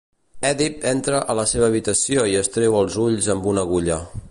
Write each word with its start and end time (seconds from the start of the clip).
Èdip 0.49 0.79
entra 0.91 1.19
a 1.33 1.35
la 1.41 1.45
seva 1.51 1.67
habitació 1.73 2.25
i 2.33 2.35
es 2.41 2.51
treu 2.57 2.81
els 2.81 2.99
ulls 3.05 3.31
amb 3.35 3.49
una 3.53 3.67
agulla. 3.69 4.03